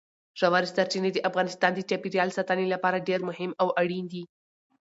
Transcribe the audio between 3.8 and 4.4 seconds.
اړین دي.